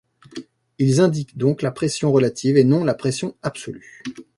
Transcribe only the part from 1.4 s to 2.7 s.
la pression relative et